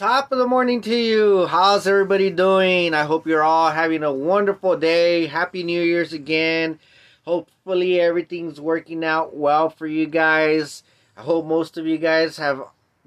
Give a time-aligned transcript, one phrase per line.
[0.00, 1.46] Top of the morning to you.
[1.46, 2.94] How's everybody doing?
[2.94, 5.26] I hope you're all having a wonderful day.
[5.26, 6.78] Happy New Year's again.
[7.26, 10.84] Hopefully, everything's working out well for you guys.
[11.18, 12.62] I hope most of you guys have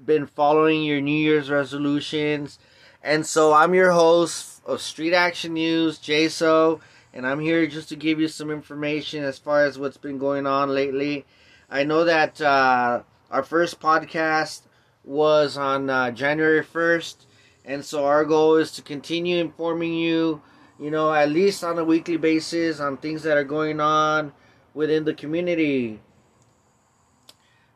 [0.06, 2.60] been following your New Year's resolutions.
[3.02, 6.78] And so, I'm your host of Street Action News, JSO,
[7.12, 10.46] and I'm here just to give you some information as far as what's been going
[10.46, 11.24] on lately.
[11.68, 14.60] I know that uh, our first podcast
[15.04, 17.16] was on uh, January 1st.
[17.64, 20.42] And so our goal is to continue informing you,
[20.78, 24.32] you know, at least on a weekly basis on things that are going on
[24.74, 26.00] within the community.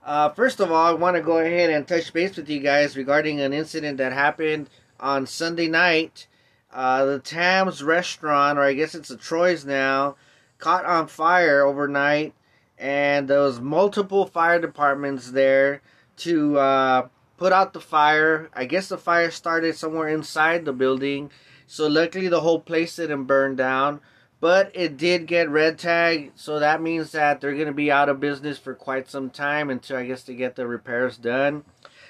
[0.05, 2.97] Uh, first of all, I want to go ahead and touch base with you guys
[2.97, 6.27] regarding an incident that happened on Sunday night.
[6.73, 10.17] Uh, the Tams restaurant, or I guess it's a Troy's now,
[10.59, 12.35] caught on fire overnight,
[12.77, 15.83] and there was multiple fire departments there
[16.19, 18.51] to uh, put out the fire.
[18.53, 21.31] I guess the fire started somewhere inside the building.
[21.67, 24.01] So luckily the whole place didn't burn down.
[24.41, 28.09] But it did get red tag, so that means that they're going to be out
[28.09, 31.65] of business for quite some time until I guess they get the repairs done.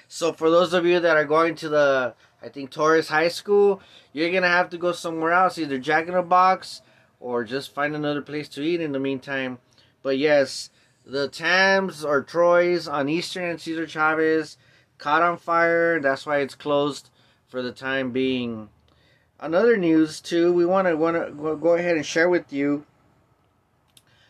[0.07, 3.81] So for those of you that are going to the, I think Torres High School,
[4.13, 6.83] you're going to have to go somewhere else, either Jack in a Box
[7.19, 9.57] or just find another place to eat in the meantime.
[10.03, 10.69] But yes,
[11.03, 14.57] the Tams or Troy's on Eastern and Cesar Chavez
[14.99, 15.99] caught on fire.
[15.99, 17.09] That's why it's closed
[17.47, 18.69] for the time being.
[19.39, 22.85] Another news too, we want to want to go ahead and share with you.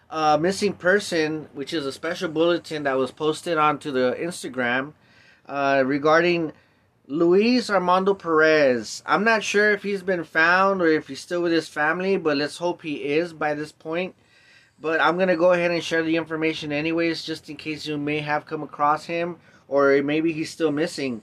[0.10, 4.94] Uh, missing person, which is a special bulletin that was posted onto the Instagram
[5.48, 6.52] uh, regarding
[7.06, 9.04] Luis Armando Perez.
[9.06, 12.38] I'm not sure if he's been found or if he's still with his family, but
[12.38, 14.16] let's hope he is by this point.
[14.82, 18.20] But I'm gonna go ahead and share the information anyways, just in case you may
[18.20, 19.38] have come across him
[19.70, 21.22] or maybe he's still missing.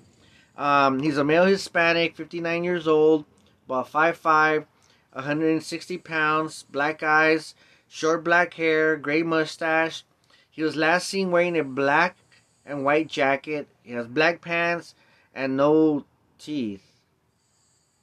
[0.57, 3.27] Um, he's a male Hispanic, 59 years old,
[3.67, 4.65] about 5'5",
[5.13, 7.55] 160 pounds, black eyes,
[7.89, 10.05] short black hair, gray mustache.
[10.49, 12.17] He was last seen wearing a black
[12.65, 13.69] and white jacket.
[13.83, 14.95] He has black pants
[15.35, 16.07] and no
[16.39, 16.83] teeth.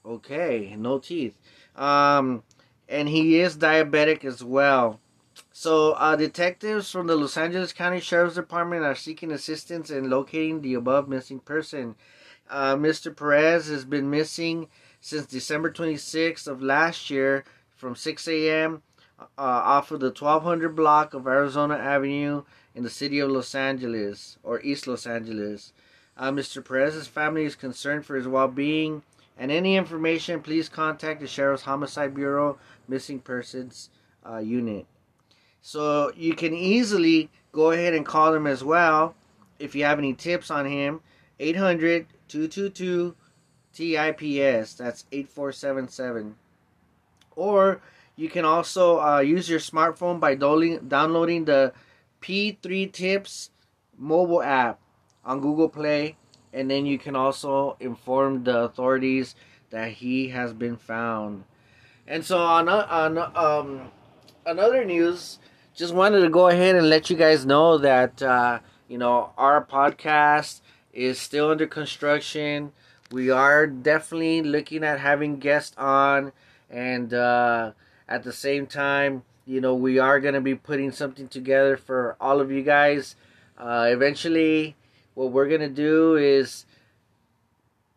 [0.06, 1.36] Okay, no teeth.
[1.76, 2.44] Um,
[2.88, 5.00] and he is diabetic as well.
[5.56, 10.62] So, uh, detectives from the Los Angeles County Sheriff's Department are seeking assistance in locating
[10.62, 11.96] the above missing person.
[12.50, 13.16] Uh, Mr.
[13.16, 14.68] Perez has been missing
[15.00, 18.82] since December 26th of last year from 6 a.m.
[19.20, 22.44] Uh, off of the 1200 block of Arizona Avenue
[22.74, 25.72] in the city of Los Angeles or East Los Angeles.
[26.18, 26.66] Uh, Mr.
[26.66, 29.04] Perez's family is concerned for his well-being
[29.38, 33.90] and any information, please contact the Sheriff's Homicide Bureau Missing Persons
[34.28, 34.86] uh, Unit.
[35.64, 39.16] So you can easily go ahead and call him as well
[39.60, 41.00] if you have any tips on him.
[41.40, 43.16] 800 222
[43.74, 44.74] TIPS.
[44.76, 46.36] That's 8477.
[47.36, 47.82] Or
[48.16, 51.74] you can also uh, use your smartphone by downloading the
[52.22, 53.52] P3 Tips
[53.98, 54.80] mobile app
[55.24, 56.18] on Google Play.
[56.52, 59.36] And then you can also inform the authorities
[59.70, 61.46] that he has been found.
[62.06, 63.92] And so on, on um,
[64.46, 65.40] another news,
[65.76, 69.64] just wanted to go ahead and let you guys know that uh, you know our
[69.64, 70.62] podcast
[70.94, 72.72] is still under construction.
[73.12, 76.32] We are definitely looking at having guests on,
[76.70, 77.72] and uh,
[78.08, 82.16] at the same time, you know, we are going to be putting something together for
[82.20, 83.16] all of you guys.
[83.58, 84.76] Uh, eventually,
[85.14, 86.66] what we're going to do is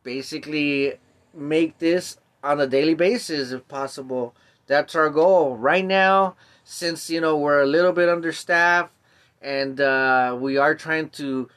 [0.02, 0.94] basically
[1.34, 4.34] make this on a daily basis if possible.
[4.66, 5.56] That's our goal.
[5.56, 6.36] Right now,
[6.68, 8.92] since you know we're a little bit understaffed
[9.40, 11.48] and uh, we are trying to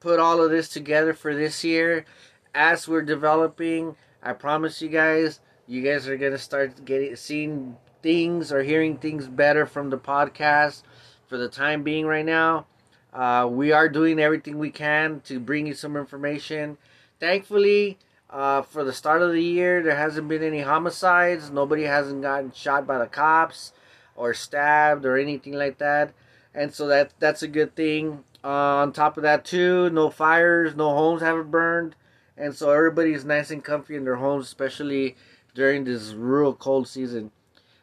[0.00, 2.04] put all of this together for this year.
[2.52, 8.50] As we're developing i promise you guys you guys are gonna start getting seeing things
[8.52, 10.82] or hearing things better from the podcast
[11.28, 12.66] for the time being right now.
[13.12, 16.76] Uh, we are doing everything we can to bring you some information.
[17.20, 17.98] Thankfully
[18.30, 21.50] uh, for the start of the year there hasn't been any homicides.
[21.50, 23.72] Nobody hasn't gotten shot by the cops
[24.16, 26.12] or stabbed or anything like that.
[26.54, 28.24] And so that that's a good thing.
[28.42, 31.96] Uh, on top of that, too, no fires, no homes haven't burned,
[32.36, 35.16] and so everybody's nice and comfy in their homes, especially
[35.54, 37.32] during this real cold season.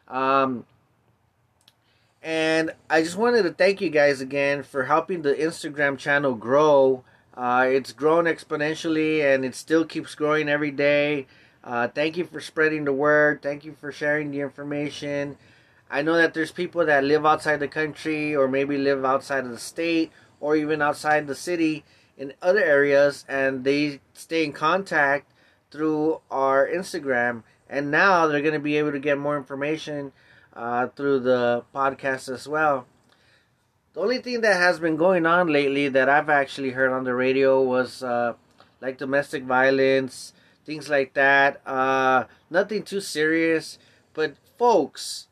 [0.08, 0.64] Um,
[2.22, 7.04] and I just wanted to thank you guys again for helping the Instagram channel grow.
[7.36, 11.26] Uh, it's grown exponentially and it still keeps growing every day.
[11.62, 13.42] Uh, thank you for spreading the word.
[13.42, 15.36] Thank you for sharing the information.
[15.90, 19.50] I know that there's people that live outside the country or maybe live outside of
[19.50, 20.10] the state
[20.40, 21.84] or even outside the city
[22.16, 25.30] in other areas and they stay in contact
[25.74, 30.12] through our Instagram, and now they're going to be able to get more information
[30.54, 32.86] uh, through the podcast as well.
[33.92, 37.14] The only thing that has been going on lately that I've actually heard on the
[37.14, 38.34] radio was uh,
[38.80, 40.32] like domestic violence,
[40.64, 41.60] things like that.
[41.66, 43.78] Uh, nothing too serious,
[44.12, 45.26] but folks,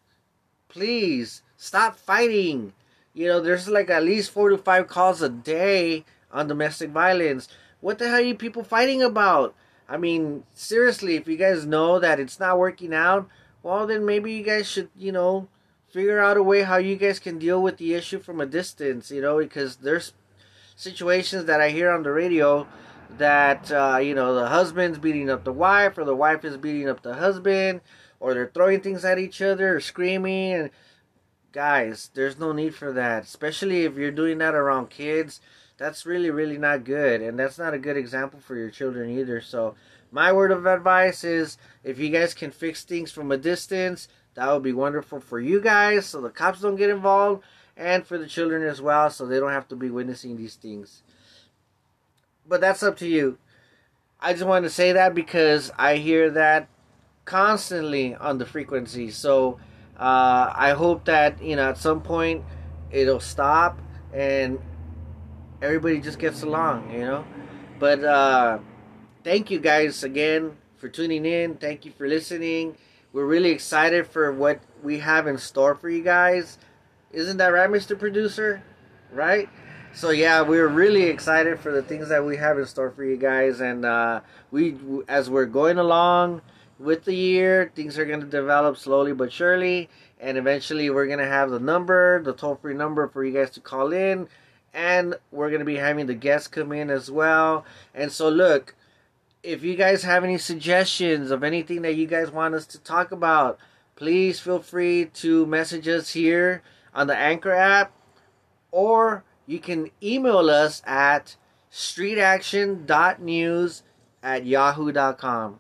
[0.73, 2.73] please stop fighting.
[3.15, 7.47] You know, there's like at least four to five calls a day on domestic violence.
[7.81, 9.55] What the hell are you people fighting about?
[9.89, 13.29] I mean, seriously, if you guys know that it's not working out,
[13.63, 15.49] well, then maybe you guys should, you know,
[15.91, 19.11] figure out a way how you guys can deal with the issue from a distance,
[19.11, 20.15] you know, because there's
[20.75, 22.67] situations that I hear on the radio
[23.19, 26.89] that, uh, you know, the husband's beating up the wife or the wife is beating
[26.89, 27.83] up the husband
[28.23, 30.53] or they're throwing things at each other or screaming.
[30.53, 30.71] And
[31.51, 35.41] guys, there's no need for that, especially if you're doing that around kids.
[35.77, 37.21] That's really, really not good.
[37.21, 39.41] And that's not a good example for your children either.
[39.41, 39.75] So,
[40.13, 44.51] my word of advice is if you guys can fix things from a distance, that
[44.53, 47.43] would be wonderful for you guys so the cops don't get involved
[47.77, 51.03] and for the children as well so they don't have to be witnessing these things.
[52.47, 53.39] But that's up to you.
[54.21, 56.69] I just wanted to say that because I hear that
[57.25, 59.11] constantly on the frequency.
[59.11, 59.59] So
[59.99, 62.45] uh, I hope that, you know, at some point
[62.91, 63.79] it'll stop
[64.13, 64.59] and
[65.61, 67.25] everybody just gets along, you know.
[67.79, 68.59] But uh,
[69.25, 71.57] thank you guys again for tuning in.
[71.57, 72.77] Thank you for listening.
[73.13, 76.59] We're really excited for what we have in store for you guys.
[77.13, 77.99] Isn't that right, Mr.
[77.99, 78.63] Producer?
[79.13, 79.49] Right?
[79.95, 83.19] So yeah, we're really excited for the things that we have in store for you
[83.19, 84.75] guys, and uh, we,
[85.07, 86.41] as we're going along
[86.83, 89.89] with the year, things are going to develop slowly but surely,
[90.21, 93.61] and eventually we're going to have the number, the toll-free number for you guys to
[93.61, 94.29] call in,
[94.75, 97.65] and we're going to be having the guests come in as well.
[97.95, 98.75] And so look,
[99.43, 103.13] if you guys have any suggestions of anything that you guys want us to talk
[103.13, 103.59] about,
[103.97, 106.63] please feel free to message us here
[106.95, 107.93] on the Anchor app,
[108.71, 111.37] or you can email us at
[111.71, 113.83] streetaction.news
[114.23, 115.59] at yahoo.com.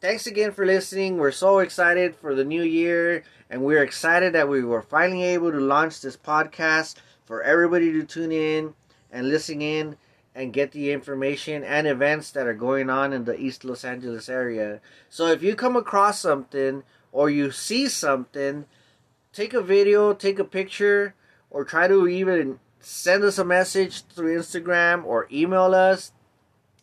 [0.00, 1.16] Thanks again for listening.
[1.16, 5.50] We're so excited for the new year and we're excited that we were finally able
[5.50, 8.74] to launch this podcast for everybody to tune in
[9.10, 9.96] and listen in
[10.34, 14.28] and get the information and events that are going on in the East Los Angeles
[14.28, 14.80] area.
[15.08, 18.66] So if you come across something or you see something,
[19.32, 21.14] take a video, take a picture,
[21.54, 26.10] or try to even send us a message through Instagram or email us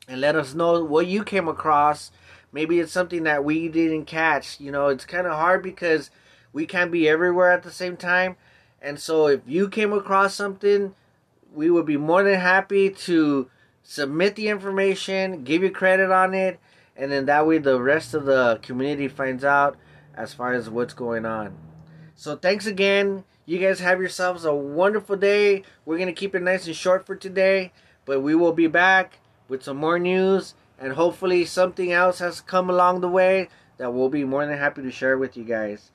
[0.07, 2.09] and let us know what you came across.
[2.53, 4.61] Maybe it's something that we didn't catch.
[4.61, 6.09] You know, it's kind of hard because
[6.53, 8.37] we can't be everywhere at the same time.
[8.81, 10.95] And so if you came across something,
[11.53, 13.49] we would be more than happy to
[13.83, 16.61] submit the information, give you credit on it,
[16.95, 19.77] and then that way the rest of the community finds out
[20.15, 21.57] as far as what's going on.
[22.15, 23.25] So thanks again.
[23.51, 25.63] You guys have yourselves a wonderful day.
[25.83, 27.73] We're going to keep it nice and short for today,
[28.05, 32.69] but we will be back with some more news and hopefully something else has come
[32.69, 35.91] along the way that we'll be more than happy to share with you guys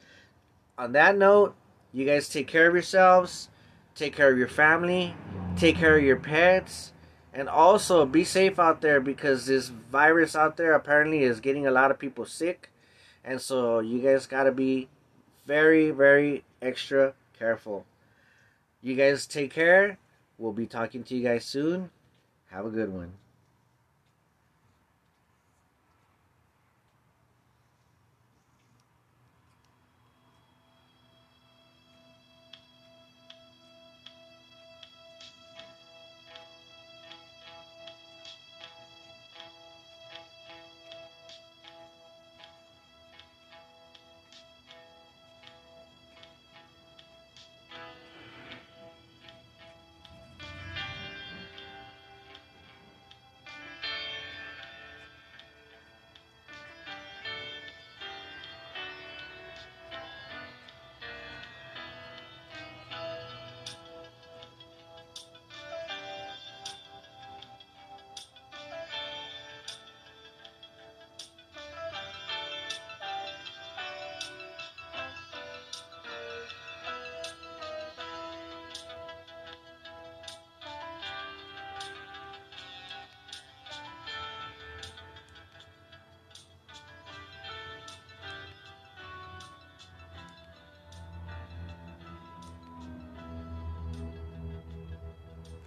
[0.76, 1.54] on that note,
[1.94, 3.48] you guys take care of yourselves,
[3.94, 5.14] take care of your family,
[5.56, 6.92] take care of your pets,
[7.32, 11.70] and also be safe out there because this virus out there apparently is getting a
[11.70, 12.70] lot of people sick.
[13.24, 14.90] And so you guys got to be
[15.46, 17.84] very, very extra careful.
[18.82, 19.98] You guys take care.
[20.38, 21.90] We'll be talking to you guys soon.
[22.50, 23.12] Have a good one.